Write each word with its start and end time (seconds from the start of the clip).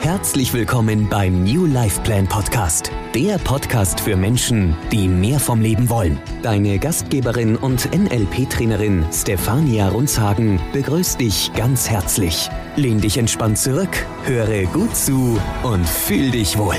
Herzlich 0.00 0.52
willkommen 0.52 1.08
beim 1.08 1.42
New 1.42 1.66
Life 1.66 2.00
Plan 2.02 2.28
Podcast, 2.28 2.92
der 3.14 3.38
Podcast 3.38 3.98
für 3.98 4.14
Menschen, 4.14 4.76
die 4.92 5.08
mehr 5.08 5.40
vom 5.40 5.60
Leben 5.60 5.90
wollen. 5.90 6.20
Deine 6.42 6.78
Gastgeberin 6.78 7.56
und 7.56 7.90
NLP-Trainerin 7.92 9.04
Stefania 9.12 9.88
Runzhagen 9.88 10.60
begrüßt 10.72 11.20
dich 11.20 11.50
ganz 11.54 11.90
herzlich. 11.90 12.48
Lehn 12.76 13.00
dich 13.00 13.18
entspannt 13.18 13.58
zurück, 13.58 14.06
höre 14.24 14.66
gut 14.66 14.94
zu 14.94 15.40
und 15.64 15.88
fühl 15.88 16.30
dich 16.30 16.56
wohl. 16.56 16.76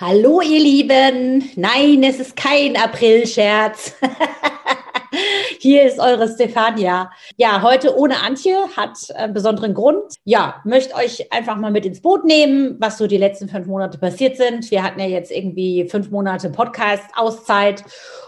Hallo 0.00 0.40
ihr 0.40 0.60
Lieben, 0.60 1.50
nein, 1.56 2.02
es 2.04 2.20
ist 2.20 2.36
kein 2.36 2.76
Aprilscherz. 2.76 3.94
Hier 5.58 5.84
ist 5.84 5.98
eure 5.98 6.28
Stefania. 6.28 7.10
Ja, 7.36 7.62
heute 7.62 7.96
ohne 7.96 8.22
Antje 8.22 8.56
hat 8.76 8.96
einen 9.14 9.34
besonderen 9.34 9.74
Grund. 9.74 10.14
Ja, 10.24 10.60
möchte 10.64 10.94
euch 10.94 11.32
einfach 11.32 11.56
mal 11.56 11.70
mit 11.70 11.84
ins 11.84 12.00
Boot 12.00 12.24
nehmen, 12.24 12.76
was 12.78 12.98
so 12.98 13.06
die 13.06 13.16
letzten 13.16 13.48
fünf 13.48 13.66
Monate 13.66 13.98
passiert 13.98 14.36
sind. 14.36 14.70
Wir 14.70 14.82
hatten 14.82 15.00
ja 15.00 15.06
jetzt 15.06 15.30
irgendwie 15.30 15.88
fünf 15.88 16.10
Monate 16.10 16.50
Podcast-Auszeit. 16.50 17.84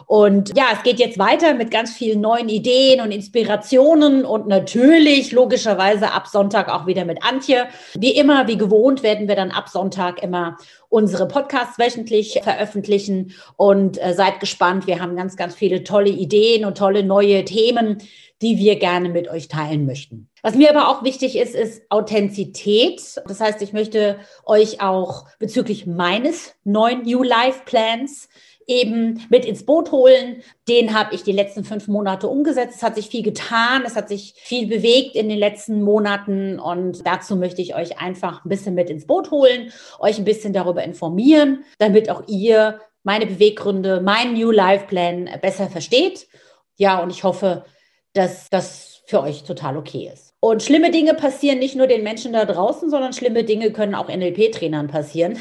Und 0.07 0.57
ja, 0.57 0.65
es 0.75 0.83
geht 0.83 0.99
jetzt 0.99 1.19
weiter 1.19 1.55
mit 1.55 1.71
ganz 1.71 1.93
vielen 1.93 2.21
neuen 2.21 2.49
Ideen 2.49 3.01
und 3.01 3.13
Inspirationen 3.13 4.25
und 4.25 4.47
natürlich 4.47 5.33
logischerweise 5.33 6.13
ab 6.13 6.27
Sonntag 6.27 6.69
auch 6.69 6.87
wieder 6.87 7.05
mit 7.05 7.25
Antje. 7.25 7.67
Wie 7.95 8.15
immer, 8.17 8.49
wie 8.49 8.59
gewohnt, 8.59 9.03
werden 9.03 9.29
wir 9.29 9.37
dann 9.37 9.51
ab 9.51 9.69
Sonntag 9.69 10.23
immer 10.23 10.59
unsere 10.93 11.27
Podcasts 11.27 11.79
wöchentlich 11.79 12.41
veröffentlichen 12.43 13.33
und 13.57 13.97
äh, 14.03 14.13
seid 14.13 14.41
gespannt. 14.41 14.87
Wir 14.87 15.01
haben 15.01 15.17
ganz, 15.17 15.37
ganz 15.37 15.55
viele 15.55 15.85
tolle 15.85 16.11
Ideen 16.11 16.32
und 16.65 16.79
tolle 16.79 17.03
neue 17.03 17.45
Themen, 17.45 17.99
die 18.41 18.59
wir 18.59 18.77
gerne 18.77 19.09
mit 19.09 19.29
euch 19.29 19.49
teilen 19.49 19.87
möchten. 19.87 20.29
Was 20.43 20.57
mir 20.57 20.77
aber 20.77 20.89
auch 20.89 21.05
wichtig 21.05 21.37
ist, 21.37 21.55
ist 21.55 21.83
Authentizität. 21.91 23.01
Das 23.29 23.41
heißt, 23.41 23.63
ich 23.63 23.73
möchte 23.73 24.19
euch 24.45 24.81
auch 24.81 25.27
bezüglich 25.39 25.87
meines 25.87 26.55
neuen 26.65 27.03
New 27.03 27.23
Life 27.23 27.61
Plans 27.65 28.29
eben 28.67 29.25
mit 29.29 29.45
ins 29.45 29.65
Boot 29.65 29.93
holen. 29.93 30.43
Den 30.69 30.95
habe 30.99 31.15
ich 31.15 31.23
die 31.23 31.33
letzten 31.33 31.65
fünf 31.65 31.89
Monate 31.89 32.29
umgesetzt. 32.29 32.77
Es 32.77 32.83
hat 32.83 32.97
sich 32.97 33.09
viel 33.09 33.23
getan, 33.23 33.83
es 33.87 33.97
hat 33.97 34.09
sich 34.09 34.35
viel 34.37 34.67
bewegt 34.67 35.15
in 35.15 35.29
den 35.29 35.39
letzten 35.39 35.83
Monaten 35.83 36.59
und 36.59 37.07
dazu 37.07 37.37
möchte 37.37 37.63
ich 37.63 37.75
euch 37.75 38.01
einfach 38.01 38.45
ein 38.45 38.49
bisschen 38.49 38.75
mit 38.75 38.91
ins 38.91 39.07
Boot 39.07 39.31
holen, 39.31 39.73
euch 39.99 40.19
ein 40.19 40.25
bisschen 40.25 40.53
darüber 40.53 40.83
informieren, 40.83 41.65
damit 41.79 42.11
auch 42.11 42.25
ihr 42.27 42.81
meine 43.03 43.27
Beweggründe, 43.27 44.01
meinen 44.01 44.35
New 44.35 44.51
Life 44.51 44.87
Plan 44.87 45.29
besser 45.41 45.69
versteht. 45.69 46.29
Ja, 46.77 47.01
und 47.01 47.11
ich 47.11 47.25
hoffe, 47.25 47.65
dass 48.13 48.51
das 48.51 49.03
für 49.07 49.21
euch 49.23 49.45
total 49.45 49.77
okay 49.77 50.11
ist. 50.13 50.35
Und 50.41 50.63
schlimme 50.63 50.91
Dinge 50.91 51.15
passieren 51.15 51.59
nicht 51.59 51.77
nur 51.77 51.87
den 51.87 52.03
Menschen 52.03 52.33
da 52.33 52.45
draußen, 52.45 52.91
sondern 52.91 53.13
schlimme 53.13 53.45
Dinge 53.45 53.73
können 53.73 53.95
auch 53.95 54.09
NLP-Trainern 54.09 54.89
passieren. 54.89 55.39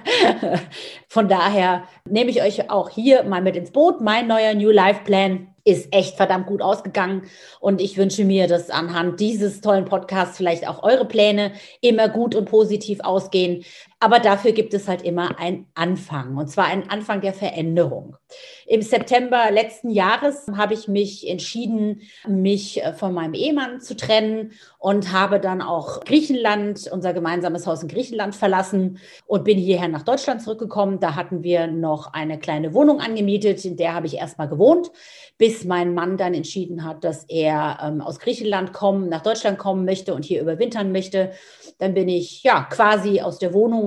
Von 1.08 1.28
daher 1.28 1.84
nehme 2.08 2.30
ich 2.30 2.42
euch 2.42 2.70
auch 2.70 2.88
hier 2.88 3.24
mal 3.24 3.42
mit 3.42 3.56
ins 3.56 3.72
Boot. 3.72 4.00
Mein 4.00 4.26
neuer 4.26 4.54
New 4.54 4.70
Life 4.70 5.00
Plan 5.04 5.48
ist 5.64 5.92
echt 5.92 6.16
verdammt 6.16 6.46
gut 6.46 6.62
ausgegangen. 6.62 7.22
Und 7.60 7.80
ich 7.80 7.98
wünsche 7.98 8.24
mir, 8.24 8.46
dass 8.46 8.70
anhand 8.70 9.20
dieses 9.20 9.60
tollen 9.60 9.84
Podcasts 9.84 10.36
vielleicht 10.36 10.66
auch 10.66 10.82
eure 10.82 11.04
Pläne 11.04 11.52
immer 11.80 12.08
gut 12.08 12.34
und 12.34 12.48
positiv 12.48 13.00
ausgehen. 13.00 13.64
Aber 13.98 14.20
dafür 14.20 14.52
gibt 14.52 14.74
es 14.74 14.88
halt 14.88 15.00
immer 15.00 15.38
einen 15.38 15.66
Anfang, 15.74 16.36
und 16.36 16.48
zwar 16.48 16.66
einen 16.66 16.90
Anfang 16.90 17.22
der 17.22 17.32
Veränderung. 17.32 18.16
Im 18.66 18.82
September 18.82 19.50
letzten 19.50 19.88
Jahres 19.88 20.46
habe 20.54 20.74
ich 20.74 20.86
mich 20.86 21.26
entschieden, 21.26 22.02
mich 22.28 22.82
äh, 22.84 22.92
von 22.92 23.14
meinem 23.14 23.32
Ehemann 23.32 23.80
zu 23.80 23.96
trennen 23.96 24.52
und 24.78 25.12
habe 25.12 25.40
dann 25.40 25.62
auch 25.62 26.00
Griechenland, 26.04 26.90
unser 26.92 27.14
gemeinsames 27.14 27.66
Haus 27.66 27.82
in 27.82 27.88
Griechenland 27.88 28.34
verlassen 28.34 28.98
und 29.26 29.44
bin 29.44 29.56
hierher 29.56 29.88
nach 29.88 30.02
Deutschland 30.02 30.42
zurückgekommen. 30.42 31.00
Da 31.00 31.14
hatten 31.14 31.42
wir 31.42 31.66
noch 31.66 32.12
eine 32.12 32.38
kleine 32.38 32.74
Wohnung 32.74 33.00
angemietet, 33.00 33.64
in 33.64 33.78
der 33.78 33.94
habe 33.94 34.08
ich 34.08 34.16
erstmal 34.16 34.48
gewohnt, 34.48 34.90
bis 35.38 35.64
mein 35.64 35.94
Mann 35.94 36.18
dann 36.18 36.34
entschieden 36.34 36.84
hat, 36.84 37.02
dass 37.02 37.24
er 37.24 37.78
ähm, 37.82 38.02
aus 38.02 38.18
Griechenland 38.18 38.74
kommen, 38.74 39.08
nach 39.08 39.22
Deutschland 39.22 39.58
kommen 39.58 39.86
möchte 39.86 40.12
und 40.14 40.24
hier 40.24 40.42
überwintern 40.42 40.92
möchte. 40.92 41.30
Dann 41.78 41.94
bin 41.94 42.08
ich 42.08 42.42
ja 42.42 42.64
quasi 42.64 43.20
aus 43.20 43.38
der 43.38 43.54
Wohnung 43.54 43.85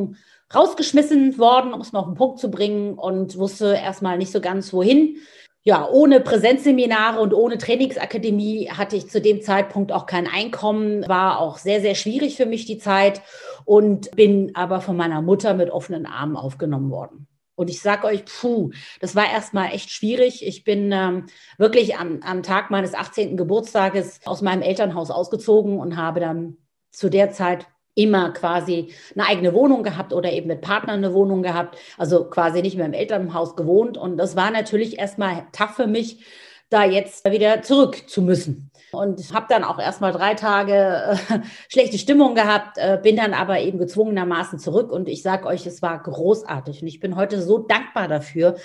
rausgeschmissen 0.54 1.38
worden, 1.38 1.74
um 1.74 1.82
es 1.82 1.92
mal 1.92 2.00
auf 2.00 2.08
den 2.08 2.16
Punkt 2.16 2.40
zu 2.40 2.50
bringen 2.50 2.96
und 2.96 3.38
wusste 3.38 3.76
erstmal 3.76 4.18
nicht 4.18 4.32
so 4.32 4.42
ganz 4.42 4.74
wohin. 4.74 5.18
Ja, 5.64 5.88
ohne 5.88 6.22
Präsenzseminare 6.22 7.20
und 7.20 7.34
ohne 7.34 7.58
Trainingsakademie 7.58 8.70
hatte 8.72 8.96
ich 8.96 9.10
zu 9.10 9.22
dem 9.22 9.42
Zeitpunkt 9.42 9.92
auch 9.92 10.06
kein 10.06 10.26
Einkommen, 10.26 11.08
war 11.08 11.40
auch 11.40 11.58
sehr, 11.58 11.82
sehr 11.82 11.96
schwierig 11.96 12.38
für 12.38 12.46
mich 12.46 12.66
die 12.66 12.78
Zeit 12.78 13.22
und 13.66 14.10
bin 14.12 14.56
aber 14.56 14.80
von 14.80 14.96
meiner 14.96 15.22
Mutter 15.22 15.54
mit 15.54 15.70
offenen 15.70 16.06
Armen 16.06 16.38
aufgenommen 16.38 16.90
worden. 16.90 17.28
Und 17.60 17.70
ich 17.70 17.82
sage 17.82 18.08
euch, 18.08 18.24
puh, 18.24 18.72
das 19.02 19.18
war 19.18 19.30
erstmal 19.30 19.74
echt 19.74 19.92
schwierig. 19.92 20.48
Ich 20.48 20.64
bin 20.64 20.94
ähm, 20.94 21.26
wirklich 21.58 21.98
am, 21.98 22.22
am 22.24 22.42
Tag 22.42 22.72
meines 22.72 22.94
18. 22.94 23.36
Geburtstages 23.36 24.22
aus 24.24 24.42
meinem 24.42 24.62
Elternhaus 24.62 25.12
ausgezogen 25.12 25.78
und 25.78 25.98
habe 25.98 26.22
dann 26.22 26.56
zu 26.90 27.10
der 27.10 27.32
Zeit 27.32 27.68
immer 28.00 28.32
quasi 28.32 28.94
eine 29.14 29.28
eigene 29.28 29.54
Wohnung 29.54 29.84
gehabt 29.84 30.14
oder 30.14 30.32
eben 30.32 30.48
mit 30.48 30.62
Partnern 30.62 31.04
eine 31.04 31.14
Wohnung 31.14 31.44
gehabt, 31.44 31.78
also 31.98 32.30
quasi 32.30 32.62
nicht 32.62 32.78
mehr 32.78 32.86
im 32.86 32.94
Elternhaus 32.94 33.56
gewohnt. 33.56 33.98
Und 33.98 34.18
das 34.18 34.36
war 34.36 34.52
natürlich 34.52 34.98
erstmal 34.98 35.48
tough 35.52 35.76
für 35.76 35.88
mich, 35.88 36.24
da 36.70 36.86
jetzt 36.86 37.30
wieder 37.30 37.62
zurück 37.62 38.10
zu 38.10 38.22
müssen. 38.22 38.72
Und 38.92 39.34
habe 39.34 39.48
dann 39.50 39.64
auch 39.64 39.80
erstmal 39.80 40.12
drei 40.12 40.34
Tage 40.34 41.18
äh, 41.30 41.40
schlechte 41.70 41.98
Stimmung 41.98 42.36
gehabt, 42.36 42.78
äh, 42.78 43.00
bin 43.02 43.18
dann 43.18 43.34
aber 43.34 43.60
eben 43.60 43.80
gezwungenermaßen 43.80 44.60
zurück. 44.60 44.92
Und 44.92 45.10
ich 45.10 45.22
sage 45.22 45.46
euch, 45.46 45.66
es 45.68 45.82
war 45.82 46.02
großartig. 46.02 46.82
Und 46.82 46.88
ich 46.88 47.00
bin 47.00 47.16
heute 47.16 47.42
so 47.42 47.60
dankbar 47.60 48.08
dafür, 48.08 48.56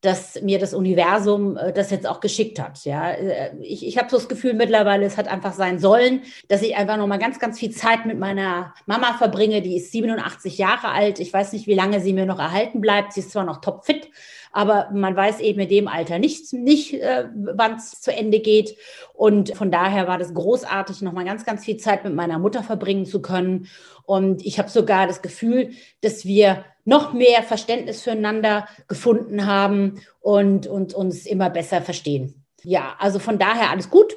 dass 0.00 0.40
mir 0.40 0.58
das 0.58 0.72
Universum 0.72 1.56
äh, 1.56 1.72
das 1.72 1.90
jetzt 1.90 2.06
auch 2.06 2.20
geschickt 2.20 2.58
hat. 2.58 2.84
Ja, 2.84 3.10
äh, 3.10 3.56
ich, 3.60 3.86
ich 3.86 3.98
habe 3.98 4.08
so 4.08 4.16
das 4.16 4.28
Gefühl 4.28 4.54
mittlerweile, 4.54 5.04
es 5.04 5.16
hat 5.16 5.28
einfach 5.28 5.52
sein 5.52 5.78
sollen, 5.78 6.22
dass 6.48 6.62
ich 6.62 6.76
einfach 6.76 6.96
noch 6.96 7.06
mal 7.06 7.18
ganz, 7.18 7.38
ganz 7.38 7.58
viel 7.58 7.70
Zeit 7.70 8.06
mit 8.06 8.18
meiner 8.18 8.74
Mama 8.86 9.14
verbringe. 9.18 9.62
Die 9.62 9.76
ist 9.76 9.92
87 9.92 10.58
Jahre 10.58 10.88
alt. 10.88 11.20
Ich 11.20 11.32
weiß 11.32 11.52
nicht, 11.52 11.66
wie 11.66 11.74
lange 11.74 12.00
sie 12.00 12.12
mir 12.12 12.26
noch 12.26 12.38
erhalten 12.38 12.80
bleibt. 12.80 13.12
Sie 13.12 13.20
ist 13.20 13.32
zwar 13.32 13.44
noch 13.44 13.60
topfit, 13.60 14.10
aber 14.52 14.90
man 14.92 15.14
weiß 15.14 15.40
eben 15.40 15.60
in 15.60 15.68
dem 15.68 15.88
Alter 15.88 16.18
nicht, 16.18 16.52
nicht 16.52 16.94
äh, 16.94 17.28
wann 17.34 17.76
es 17.76 18.00
zu 18.00 18.12
Ende 18.12 18.40
geht. 18.40 18.76
Und 19.14 19.56
von 19.56 19.70
daher 19.70 20.08
war 20.08 20.18
das 20.18 20.34
großartig, 20.34 21.02
noch 21.02 21.12
mal 21.12 21.24
ganz, 21.24 21.44
ganz 21.44 21.64
viel 21.64 21.76
Zeit 21.76 22.04
mit 22.04 22.14
meiner 22.14 22.38
Mutter 22.38 22.62
verbringen 22.62 23.06
zu 23.06 23.22
können. 23.22 23.68
Und 24.04 24.44
ich 24.44 24.58
habe 24.58 24.68
sogar 24.68 25.06
das 25.06 25.22
Gefühl, 25.22 25.70
dass 26.00 26.24
wir 26.24 26.64
noch 26.84 27.12
mehr 27.12 27.42
Verständnis 27.42 28.02
füreinander 28.02 28.66
gefunden 28.88 29.46
haben 29.46 30.00
und, 30.20 30.66
und 30.66 30.94
uns 30.94 31.26
immer 31.26 31.50
besser 31.50 31.82
verstehen. 31.82 32.44
Ja, 32.62 32.96
also 32.98 33.18
von 33.18 33.38
daher 33.38 33.70
alles 33.70 33.90
gut. 33.90 34.16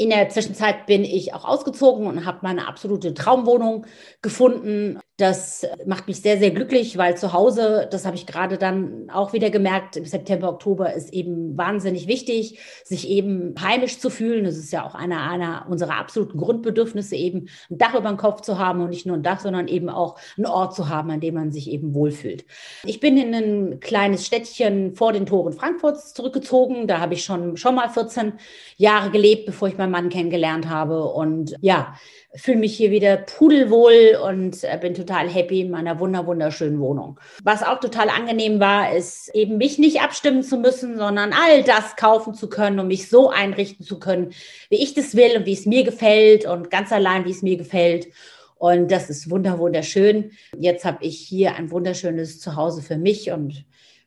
In 0.00 0.08
der 0.08 0.30
Zwischenzeit 0.30 0.86
bin 0.86 1.04
ich 1.04 1.34
auch 1.34 1.44
ausgezogen 1.44 2.06
und 2.06 2.24
habe 2.24 2.38
meine 2.40 2.66
absolute 2.66 3.12
Traumwohnung 3.12 3.84
gefunden. 4.22 4.98
Das 5.18 5.66
macht 5.84 6.08
mich 6.08 6.22
sehr, 6.22 6.38
sehr 6.38 6.50
glücklich, 6.50 6.96
weil 6.96 7.18
zu 7.18 7.34
Hause, 7.34 7.86
das 7.90 8.06
habe 8.06 8.16
ich 8.16 8.24
gerade 8.24 8.56
dann 8.56 9.10
auch 9.12 9.34
wieder 9.34 9.50
gemerkt, 9.50 9.98
im 9.98 10.06
September, 10.06 10.48
Oktober 10.48 10.94
ist 10.94 11.12
eben 11.12 11.58
wahnsinnig 11.58 12.06
wichtig, 12.06 12.58
sich 12.82 13.10
eben 13.10 13.54
heimisch 13.60 13.98
zu 13.98 14.08
fühlen. 14.08 14.44
Das 14.44 14.56
ist 14.56 14.72
ja 14.72 14.86
auch 14.86 14.94
einer, 14.94 15.20
einer 15.20 15.66
unserer 15.68 15.98
absoluten 15.98 16.38
Grundbedürfnisse, 16.38 17.16
eben 17.16 17.50
ein 17.70 17.76
Dach 17.76 17.92
über 17.92 18.08
dem 18.08 18.16
Kopf 18.16 18.40
zu 18.40 18.58
haben 18.58 18.80
und 18.80 18.88
nicht 18.88 19.04
nur 19.04 19.18
ein 19.18 19.22
Dach, 19.22 19.40
sondern 19.40 19.68
eben 19.68 19.90
auch 19.90 20.16
einen 20.38 20.46
Ort 20.46 20.74
zu 20.74 20.88
haben, 20.88 21.10
an 21.10 21.20
dem 21.20 21.34
man 21.34 21.52
sich 21.52 21.70
eben 21.70 21.92
wohlfühlt. 21.92 22.46
Ich 22.86 23.00
bin 23.00 23.18
in 23.18 23.34
ein 23.34 23.80
kleines 23.80 24.24
Städtchen 24.24 24.94
vor 24.94 25.12
den 25.12 25.26
Toren 25.26 25.52
Frankfurts 25.52 26.14
zurückgezogen. 26.14 26.86
Da 26.86 27.00
habe 27.00 27.12
ich 27.12 27.22
schon, 27.22 27.58
schon 27.58 27.74
mal 27.74 27.90
14 27.90 28.32
Jahre 28.78 29.10
gelebt, 29.10 29.44
bevor 29.44 29.68
ich 29.68 29.76
meinen 29.90 30.04
Mann 30.04 30.10
kennengelernt 30.10 30.68
habe. 30.68 31.04
Und 31.04 31.54
ja, 31.60 31.94
fühle 32.34 32.58
mich 32.58 32.76
hier 32.76 32.90
wieder 32.90 33.16
pudelwohl 33.16 34.18
und 34.24 34.62
äh, 34.64 34.78
bin 34.80 34.94
total 34.94 35.28
happy 35.28 35.60
in 35.62 35.70
meiner 35.70 35.98
wunder 35.98 36.26
wunderschönen 36.26 36.80
Wohnung. 36.80 37.18
Was 37.42 37.62
auch 37.62 37.80
total 37.80 38.08
angenehm 38.08 38.60
war, 38.60 38.94
ist 38.94 39.34
eben 39.34 39.58
mich 39.58 39.78
nicht 39.78 40.00
abstimmen 40.00 40.42
zu 40.42 40.56
müssen, 40.56 40.96
sondern 40.96 41.32
all 41.32 41.62
das 41.64 41.96
kaufen 41.96 42.34
zu 42.34 42.48
können 42.48 42.78
und 42.78 42.88
mich 42.88 43.08
so 43.08 43.30
einrichten 43.30 43.84
zu 43.84 43.98
können, 43.98 44.32
wie 44.68 44.82
ich 44.82 44.94
das 44.94 45.14
will 45.14 45.36
und 45.36 45.46
wie 45.46 45.52
es 45.52 45.66
mir 45.66 45.84
gefällt 45.84 46.46
und 46.46 46.70
ganz 46.70 46.92
allein, 46.92 47.24
wie 47.24 47.32
es 47.32 47.42
mir 47.42 47.56
gefällt. 47.56 48.08
Und 48.56 48.90
das 48.90 49.08
ist 49.08 49.30
wunder 49.30 49.58
wunderschön. 49.58 50.32
Jetzt 50.56 50.84
habe 50.84 51.04
ich 51.04 51.18
hier 51.18 51.56
ein 51.56 51.70
wunderschönes 51.70 52.40
Zuhause 52.40 52.82
für 52.82 52.98
mich 52.98 53.30
und 53.30 53.64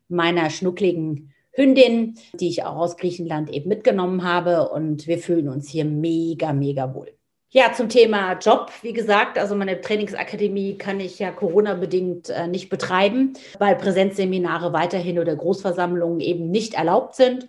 meiner 0.08 0.50
schnuckligen 0.50 1.33
Hündin, 1.54 2.16
die 2.34 2.50
ich 2.50 2.64
auch 2.64 2.76
aus 2.76 2.98
Griechenland 2.98 3.50
eben 3.50 3.70
mitgenommen 3.70 4.24
habe. 4.24 4.70
Und 4.70 5.08
wir 5.08 5.20
fühlen 5.20 5.48
uns 5.48 5.70
hier 5.70 5.86
mega, 5.86 6.52
mega 6.52 6.94
wohl. 6.94 7.14
Ja, 7.50 7.72
zum 7.72 7.88
Thema 7.88 8.34
Job, 8.40 8.72
wie 8.82 8.94
gesagt, 8.94 9.38
also 9.38 9.54
meine 9.54 9.80
Trainingsakademie 9.80 10.76
kann 10.76 11.00
ich 11.00 11.20
ja 11.20 11.30
Corona-bedingt 11.30 12.32
äh, 12.32 12.48
nicht 12.48 12.70
betreiben, 12.70 13.34
weil 13.60 13.76
Präsenzseminare 13.76 14.74
weiterhin 14.74 15.20
oder 15.20 15.36
Großversammlungen 15.36 16.20
eben 16.20 16.50
nicht 16.50 16.74
erlaubt 16.74 17.14
sind. 17.14 17.48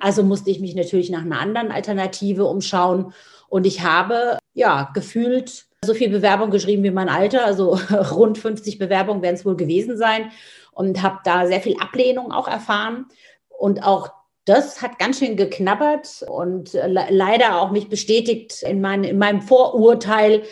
Also 0.00 0.24
musste 0.24 0.50
ich 0.50 0.58
mich 0.58 0.74
natürlich 0.74 1.08
nach 1.08 1.22
einer 1.22 1.38
anderen 1.38 1.70
Alternative 1.70 2.46
umschauen. 2.46 3.12
Und 3.48 3.64
ich 3.64 3.84
habe 3.84 4.38
ja 4.54 4.90
gefühlt 4.92 5.66
so 5.84 5.94
viel 5.94 6.08
Bewerbung 6.08 6.50
geschrieben 6.50 6.82
wie 6.82 6.90
mein 6.90 7.08
Alter, 7.08 7.44
also 7.44 7.78
rund 8.10 8.38
50 8.38 8.78
Bewerbungen 8.78 9.22
werden 9.22 9.36
es 9.36 9.44
wohl 9.44 9.56
gewesen 9.56 9.96
sein 9.96 10.32
und 10.72 11.00
habe 11.00 11.20
da 11.22 11.46
sehr 11.46 11.60
viel 11.60 11.76
Ablehnung 11.78 12.32
auch 12.32 12.48
erfahren 12.48 13.06
und 13.58 13.82
auch 13.82 14.10
das 14.44 14.82
hat 14.82 14.98
ganz 14.98 15.18
schön 15.18 15.36
geknabbert 15.36 16.24
und 16.28 16.74
äh, 16.74 16.86
leider 16.86 17.60
auch 17.60 17.70
mich 17.70 17.88
bestätigt 17.88 18.62
in, 18.62 18.80
mein, 18.80 19.04
in 19.04 19.18
meinem 19.18 19.40
Vorurteil, 19.40 20.42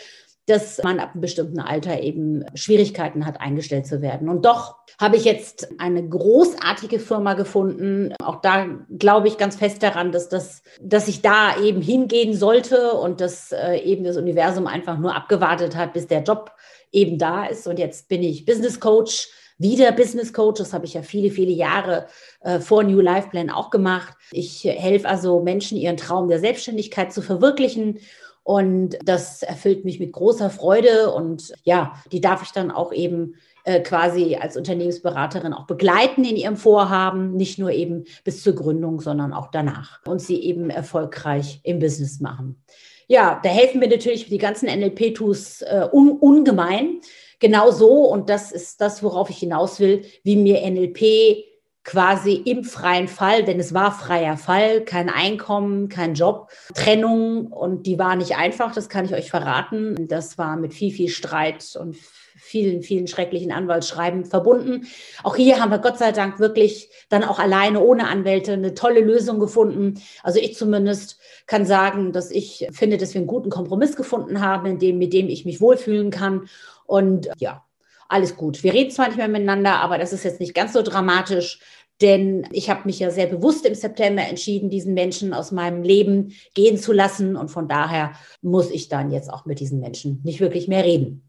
dass 0.46 0.82
man 0.82 0.98
ab 0.98 1.10
einem 1.12 1.20
bestimmten 1.20 1.60
Alter 1.60 2.00
eben 2.00 2.44
Schwierigkeiten 2.54 3.24
hat, 3.26 3.40
eingestellt 3.40 3.86
zu 3.86 4.02
werden. 4.02 4.28
Und 4.28 4.44
doch 4.44 4.76
habe 5.00 5.16
ich 5.16 5.24
jetzt 5.24 5.68
eine 5.78 6.06
großartige 6.06 6.98
Firma 6.98 7.34
gefunden. 7.34 8.12
Auch 8.22 8.40
da 8.40 8.66
glaube 8.98 9.28
ich 9.28 9.38
ganz 9.38 9.56
fest 9.56 9.82
daran, 9.82 10.10
dass, 10.10 10.28
das, 10.28 10.62
dass 10.80 11.06
ich 11.06 11.22
da 11.22 11.56
eben 11.60 11.80
hingehen 11.80 12.34
sollte 12.34 12.92
und 12.92 13.20
dass 13.20 13.52
äh, 13.52 13.76
eben 13.78 14.04
das 14.04 14.16
Universum 14.16 14.66
einfach 14.66 14.98
nur 14.98 15.14
abgewartet 15.14 15.76
hat, 15.76 15.92
bis 15.92 16.08
der 16.08 16.22
Job 16.22 16.50
eben 16.90 17.18
da 17.18 17.44
ist. 17.44 17.68
Und 17.68 17.78
jetzt 17.78 18.08
bin 18.08 18.22
ich 18.22 18.44
Business 18.44 18.80
Coach 18.80 19.28
wieder 19.62 19.92
Business 19.92 20.32
Coach. 20.32 20.58
Das 20.58 20.72
habe 20.72 20.84
ich 20.84 20.94
ja 20.94 21.02
viele, 21.02 21.30
viele 21.30 21.52
Jahre 21.52 22.06
äh, 22.40 22.58
vor 22.60 22.82
New 22.82 23.00
Life 23.00 23.30
Plan 23.30 23.50
auch 23.50 23.70
gemacht. 23.70 24.14
Ich 24.32 24.64
helfe 24.64 25.08
also 25.08 25.40
Menschen, 25.40 25.78
ihren 25.78 25.96
Traum 25.96 26.28
der 26.28 26.40
Selbstständigkeit 26.40 27.12
zu 27.12 27.22
verwirklichen. 27.22 28.00
Und 28.44 28.98
das 29.04 29.42
erfüllt 29.42 29.84
mich 29.84 30.00
mit 30.00 30.12
großer 30.12 30.50
Freude. 30.50 31.12
Und 31.12 31.52
ja, 31.62 31.94
die 32.10 32.20
darf 32.20 32.42
ich 32.42 32.50
dann 32.50 32.70
auch 32.70 32.92
eben 32.92 33.36
äh, 33.64 33.80
quasi 33.80 34.36
als 34.36 34.56
Unternehmensberaterin 34.56 35.52
auch 35.52 35.66
begleiten 35.66 36.24
in 36.24 36.36
ihrem 36.36 36.56
Vorhaben, 36.56 37.36
nicht 37.36 37.60
nur 37.60 37.70
eben 37.70 38.04
bis 38.24 38.42
zur 38.42 38.54
Gründung, 38.54 39.00
sondern 39.00 39.32
auch 39.32 39.52
danach 39.52 40.00
und 40.04 40.20
sie 40.20 40.42
eben 40.42 40.68
erfolgreich 40.68 41.60
im 41.62 41.78
Business 41.78 42.18
machen. 42.18 42.60
Ja, 43.06 43.40
da 43.42 43.50
helfen 43.50 43.78
mir 43.78 43.88
natürlich 43.88 44.28
die 44.28 44.38
ganzen 44.38 44.66
NLP-Tools 44.68 45.62
äh, 45.62 45.86
un 45.92 46.12
ungemein 46.12 47.00
genau 47.42 47.70
so, 47.70 48.06
und 48.06 48.30
das 48.30 48.52
ist 48.52 48.80
das, 48.80 49.02
worauf 49.02 49.28
ich 49.28 49.38
hinaus 49.38 49.80
will, 49.80 50.06
wie 50.22 50.36
mir 50.36 50.62
NLP 50.70 51.51
quasi 51.84 52.34
im 52.34 52.64
freien 52.64 53.08
Fall, 53.08 53.44
denn 53.44 53.58
es 53.58 53.74
war 53.74 53.92
freier 53.92 54.36
Fall, 54.36 54.84
kein 54.84 55.08
Einkommen, 55.08 55.88
kein 55.88 56.14
Job, 56.14 56.50
Trennung 56.74 57.46
und 57.48 57.86
die 57.86 57.98
war 57.98 58.16
nicht 58.16 58.36
einfach, 58.36 58.72
das 58.72 58.88
kann 58.88 59.04
ich 59.04 59.14
euch 59.14 59.30
verraten. 59.30 60.06
Das 60.08 60.38
war 60.38 60.56
mit 60.56 60.74
viel, 60.74 60.92
viel 60.92 61.08
Streit 61.08 61.76
und 61.78 61.96
vielen, 62.36 62.82
vielen 62.82 63.06
schrecklichen 63.06 63.52
Anwaltsschreiben 63.52 64.24
verbunden. 64.24 64.86
Auch 65.22 65.36
hier 65.36 65.60
haben 65.60 65.70
wir 65.70 65.78
Gott 65.78 65.98
sei 65.98 66.12
Dank 66.12 66.38
wirklich 66.38 66.90
dann 67.08 67.24
auch 67.24 67.38
alleine 67.38 67.80
ohne 67.80 68.08
Anwälte 68.08 68.52
eine 68.52 68.74
tolle 68.74 69.00
Lösung 69.00 69.38
gefunden. 69.38 70.00
Also 70.22 70.38
ich 70.38 70.56
zumindest 70.56 71.18
kann 71.46 71.66
sagen, 71.66 72.12
dass 72.12 72.30
ich 72.30 72.68
finde, 72.72 72.96
dass 72.96 73.14
wir 73.14 73.20
einen 73.20 73.28
guten 73.28 73.50
Kompromiss 73.50 73.96
gefunden 73.96 74.40
haben, 74.40 74.66
in 74.66 74.78
dem, 74.78 74.98
mit 74.98 75.12
dem 75.12 75.28
ich 75.28 75.44
mich 75.44 75.60
wohlfühlen 75.60 76.10
kann 76.10 76.48
und 76.86 77.28
ja, 77.38 77.64
alles 78.12 78.36
gut. 78.36 78.62
Wir 78.62 78.72
reden 78.72 78.90
zwar 78.90 79.08
nicht 79.08 79.16
mehr 79.16 79.28
miteinander, 79.28 79.80
aber 79.80 79.98
das 79.98 80.12
ist 80.12 80.24
jetzt 80.24 80.40
nicht 80.40 80.54
ganz 80.54 80.72
so 80.72 80.82
dramatisch, 80.82 81.60
denn 82.00 82.46
ich 82.50 82.68
habe 82.68 82.82
mich 82.84 82.98
ja 82.98 83.10
sehr 83.10 83.26
bewusst 83.26 83.64
im 83.64 83.74
September 83.74 84.22
entschieden, 84.22 84.70
diesen 84.70 84.92
Menschen 84.92 85.32
aus 85.32 85.52
meinem 85.52 85.82
Leben 85.82 86.34
gehen 86.54 86.76
zu 86.76 86.92
lassen. 86.92 87.36
Und 87.36 87.50
von 87.50 87.68
daher 87.68 88.12
muss 88.42 88.70
ich 88.70 88.88
dann 88.88 89.12
jetzt 89.12 89.32
auch 89.32 89.46
mit 89.46 89.60
diesen 89.60 89.80
Menschen 89.80 90.20
nicht 90.24 90.40
wirklich 90.40 90.68
mehr 90.68 90.84
reden. 90.84 91.28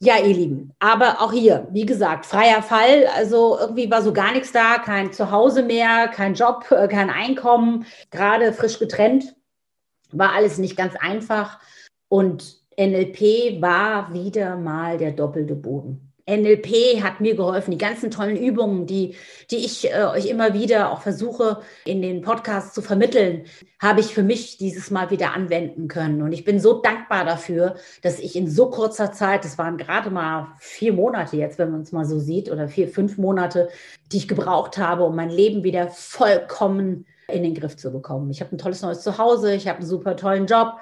Ja, 0.00 0.18
ihr 0.18 0.34
Lieben, 0.34 0.72
aber 0.80 1.22
auch 1.22 1.32
hier, 1.32 1.68
wie 1.70 1.86
gesagt, 1.86 2.26
freier 2.26 2.62
Fall. 2.62 3.06
Also 3.16 3.56
irgendwie 3.58 3.90
war 3.90 4.02
so 4.02 4.12
gar 4.12 4.32
nichts 4.32 4.50
da, 4.50 4.78
kein 4.78 5.12
Zuhause 5.12 5.62
mehr, 5.62 6.08
kein 6.08 6.34
Job, 6.34 6.66
äh, 6.70 6.88
kein 6.88 7.08
Einkommen, 7.08 7.86
gerade 8.10 8.52
frisch 8.52 8.78
getrennt. 8.80 9.36
War 10.10 10.32
alles 10.32 10.58
nicht 10.58 10.76
ganz 10.76 10.94
einfach. 10.96 11.60
Und 12.08 12.63
NLP 12.78 13.60
war 13.60 14.12
wieder 14.12 14.56
mal 14.56 14.98
der 14.98 15.12
doppelte 15.12 15.54
Boden. 15.54 16.14
NLP 16.26 17.02
hat 17.02 17.20
mir 17.20 17.36
geholfen, 17.36 17.70
die 17.70 17.78
ganzen 17.78 18.10
tollen 18.10 18.36
Übungen, 18.36 18.86
die, 18.86 19.14
die 19.50 19.56
ich 19.56 19.92
äh, 19.92 20.04
euch 20.04 20.24
immer 20.26 20.54
wieder 20.54 20.90
auch 20.90 21.02
versuche 21.02 21.60
in 21.84 22.00
den 22.00 22.22
Podcasts 22.22 22.72
zu 22.72 22.80
vermitteln, 22.80 23.44
habe 23.78 24.00
ich 24.00 24.14
für 24.14 24.22
mich 24.22 24.56
dieses 24.56 24.90
Mal 24.90 25.10
wieder 25.10 25.34
anwenden 25.34 25.86
können. 25.86 26.22
Und 26.22 26.32
ich 26.32 26.44
bin 26.44 26.60
so 26.60 26.80
dankbar 26.80 27.26
dafür, 27.26 27.76
dass 28.00 28.18
ich 28.20 28.36
in 28.36 28.48
so 28.48 28.70
kurzer 28.70 29.12
Zeit, 29.12 29.44
das 29.44 29.58
waren 29.58 29.76
gerade 29.76 30.08
mal 30.08 30.54
vier 30.58 30.94
Monate 30.94 31.36
jetzt, 31.36 31.58
wenn 31.58 31.70
man 31.70 31.82
es 31.82 31.92
mal 31.92 32.06
so 32.06 32.18
sieht, 32.18 32.50
oder 32.50 32.68
vier, 32.68 32.88
fünf 32.88 33.18
Monate, 33.18 33.68
die 34.10 34.16
ich 34.16 34.28
gebraucht 34.28 34.78
habe, 34.78 35.04
um 35.04 35.14
mein 35.14 35.30
Leben 35.30 35.62
wieder 35.62 35.88
vollkommen 35.88 37.04
in 37.28 37.42
den 37.42 37.54
Griff 37.54 37.76
zu 37.76 37.92
bekommen. 37.92 38.30
Ich 38.30 38.40
habe 38.40 38.54
ein 38.54 38.58
tolles 38.58 38.80
neues 38.80 39.02
Zuhause, 39.02 39.54
ich 39.54 39.68
habe 39.68 39.80
einen 39.80 39.86
super 39.86 40.16
tollen 40.16 40.46
Job, 40.46 40.74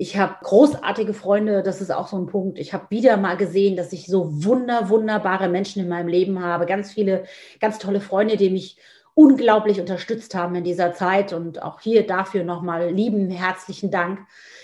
ich 0.00 0.16
habe 0.16 0.36
großartige 0.42 1.12
Freunde, 1.12 1.62
das 1.62 1.82
ist 1.82 1.92
auch 1.92 2.08
so 2.08 2.16
ein 2.16 2.24
Punkt. 2.24 2.58
Ich 2.58 2.72
habe 2.72 2.86
wieder 2.88 3.18
mal 3.18 3.36
gesehen, 3.36 3.76
dass 3.76 3.92
ich 3.92 4.06
so 4.06 4.44
wunder, 4.46 4.88
wunderbare 4.88 5.50
Menschen 5.50 5.82
in 5.82 5.90
meinem 5.90 6.08
Leben 6.08 6.42
habe. 6.42 6.64
Ganz 6.64 6.90
viele, 6.90 7.24
ganz 7.60 7.78
tolle 7.78 8.00
Freunde, 8.00 8.38
die 8.38 8.48
mich 8.48 8.78
unglaublich 9.12 9.78
unterstützt 9.78 10.34
haben 10.34 10.54
in 10.54 10.64
dieser 10.64 10.94
Zeit. 10.94 11.34
Und 11.34 11.62
auch 11.62 11.80
hier 11.80 12.06
dafür 12.06 12.44
nochmal 12.44 12.90
lieben, 12.90 13.28
herzlichen 13.28 13.90
Dank, 13.90 14.20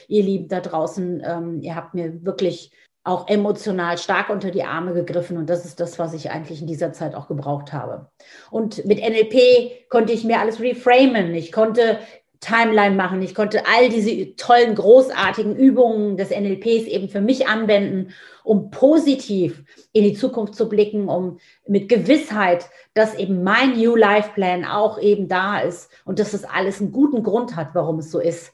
ihr 0.09 0.23
Lieben 0.23 0.49
da 0.49 0.61
draußen. 0.61 1.23
Ähm, 1.23 1.61
ihr 1.61 1.77
habt 1.77 1.93
mir 1.93 2.25
wirklich 2.25 2.71
auch 3.05 3.29
emotional 3.29 3.99
stark 3.99 4.31
unter 4.31 4.51
die 4.51 4.65
Arme 4.65 4.95
gegriffen. 4.95 5.37
Und 5.37 5.51
das 5.51 5.67
ist 5.67 5.81
das, 5.81 5.99
was 5.99 6.15
ich 6.15 6.31
eigentlich 6.31 6.63
in 6.63 6.67
dieser 6.67 6.95
Zeit 6.95 7.15
auch 7.15 7.29
gebraucht 7.29 7.75
habe. 7.75 8.11
Und 8.51 8.87
mit 8.87 9.01
NLP 9.01 9.91
konnte 9.91 10.15
ich 10.15 10.25
mir 10.25 10.41
alles 10.41 10.61
reframen. 10.61 11.35
Ich 11.35 11.53
konnte 11.53 11.99
Timeline 12.41 12.95
machen. 12.95 13.23
Ich 13.23 13.35
konnte 13.35 13.65
all 13.67 13.89
diese 13.89 14.37
tollen, 14.37 14.75
großartigen 14.75 15.57
Übungen 15.57 16.17
des 16.17 16.31
NLPs 16.31 16.87
eben 16.87 17.09
für 17.09 17.21
mich 17.21 17.49
anwenden, 17.49 18.13
um 18.45 18.71
positiv 18.71 19.65
in 19.93 20.05
die 20.05 20.15
Zukunft 20.15 20.55
zu 20.55 20.69
blicken, 20.69 21.09
um 21.09 21.39
mit 21.67 21.89
Gewissheit, 21.89 22.67
dass 22.95 23.15
eben 23.15 23.43
mein 23.43 23.77
New 23.77 23.97
Life 23.97 24.31
Plan 24.35 24.65
auch 24.65 25.01
eben 25.01 25.29
da 25.29 25.59
ist 25.61 25.91
und 26.05 26.19
dass 26.19 26.33
das 26.33 26.45
alles 26.45 26.81
einen 26.81 26.93
guten 26.93 27.23
Grund 27.23 27.57
hat, 27.57 27.75
warum 27.75 27.99
es 27.99 28.11
so 28.11 28.21
ist, 28.21 28.53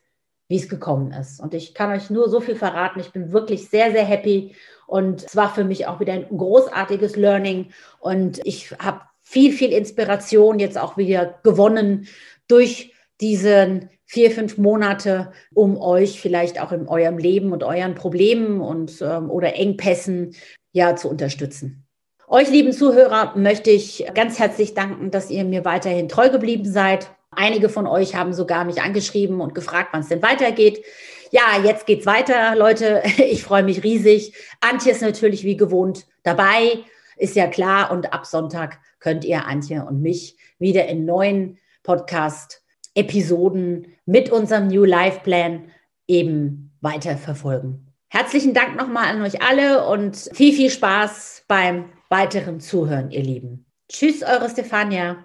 wie 0.49 0.57
es 0.57 0.69
gekommen 0.69 1.13
ist. 1.13 1.41
Und 1.41 1.55
ich 1.55 1.75
kann 1.75 1.91
euch 1.91 2.11
nur 2.11 2.29
so 2.29 2.41
viel 2.41 2.57
verraten. 2.57 3.01
Ich 3.01 3.13
bin 3.13 3.33
wirklich 3.33 3.69
sehr, 3.69 3.91
sehr 3.93 4.05
happy 4.05 4.55
und 4.87 5.25
es 5.25 5.37
war 5.37 5.55
für 5.55 5.65
mich 5.65 5.87
auch 5.87 6.01
wieder 6.01 6.13
ein 6.13 6.27
großartiges 6.29 7.17
Learning 7.17 7.71
und 8.01 8.41
ich 8.45 8.73
habe 8.79 9.01
viel, 9.23 9.53
viel 9.53 9.73
Inspiration 9.73 10.59
jetzt 10.59 10.79
auch 10.79 10.97
wieder 10.97 11.39
gewonnen 11.43 12.09
durch 12.49 12.92
diesen 13.23 13.89
vier, 14.05 14.31
fünf 14.31 14.59
Monate, 14.59 15.33
um 15.55 15.81
euch 15.81 16.21
vielleicht 16.21 16.61
auch 16.61 16.73
in 16.73 16.87
eurem 16.87 17.17
Leben 17.17 17.53
und 17.53 17.65
euren 17.65 17.95
Problemen 17.95 18.61
und 18.61 19.01
ähm, 19.01 19.31
oder 19.31 19.55
Engpässen 19.55 20.35
ja 20.73 20.97
zu 20.97 21.09
unterstützen. 21.09 21.87
Euch, 22.29 22.51
lieben 22.51 22.73
Zuhörer, 22.73 23.35
möchte 23.37 23.71
ich 23.71 24.07
ganz 24.15 24.39
herzlich 24.39 24.75
danken, 24.75 25.11
dass 25.11 25.31
ihr 25.31 25.45
mir 25.45 25.65
weiterhin 25.65 26.09
treu 26.09 26.29
geblieben 26.29 26.71
seid. 26.71 27.11
Einige 27.31 27.69
von 27.69 27.87
euch 27.87 28.15
haben 28.15 28.35
sogar 28.35 28.65
mich 28.65 28.83
angeschrieben 28.83 29.41
und 29.41 29.55
gefragt, 29.55 29.91
wann 29.93 30.03
es 30.03 30.09
denn 30.09 30.23
weitergeht. 30.23 30.85
Ja, 31.31 31.63
jetzt 31.65 31.87
geht's 31.87 32.05
weiter, 32.05 32.55
Leute. 32.57 33.03
Ich 33.19 33.43
freue 33.43 33.63
mich 33.63 33.83
riesig. 33.83 34.35
Antje 34.61 34.93
ist 34.93 35.01
natürlich 35.01 35.45
wie 35.45 35.57
gewohnt 35.57 36.07
dabei, 36.23 36.85
ist 37.17 37.37
ja 37.37 37.47
klar. 37.47 37.91
Und 37.91 38.13
ab 38.13 38.27
Sonntag 38.27 38.79
könnt 39.01 39.25
ihr 39.25 39.47
Antje 39.47 39.85
und 39.85 40.03
mich 40.03 40.37
wieder 40.59 40.87
in 40.87 41.07
neuen 41.07 41.59
Podcast 41.83 42.62
Episoden 42.95 43.87
mit 44.07 44.31
unserem 44.31 44.69
New 44.69 44.85
Life 44.85 45.21
Plan 45.21 45.65
eben 46.07 46.77
weiter 46.81 47.17
verfolgen. 47.17 47.87
Herzlichen 48.09 48.53
Dank 48.53 48.77
nochmal 48.77 49.07
an 49.07 49.23
euch 49.23 49.43
alle 49.43 49.87
und 49.87 50.31
viel, 50.35 50.53
viel 50.53 50.71
Spaß 50.71 51.45
beim 51.49 51.87
weiteren 52.11 52.61
Zuhören, 52.61 53.11
ihr 53.11 53.23
Lieben. 53.23 53.65
Tschüss, 53.91 54.23
eure 54.23 54.51
Stefania. 54.51 55.25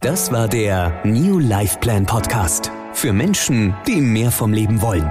Das 0.00 0.30
war 0.30 0.46
der 0.46 1.00
New 1.04 1.38
Life 1.38 1.78
Plan 1.78 2.04
Podcast 2.04 2.70
für 2.92 3.14
Menschen, 3.14 3.74
die 3.86 4.00
mehr 4.02 4.30
vom 4.30 4.52
Leben 4.52 4.82
wollen. 4.82 5.10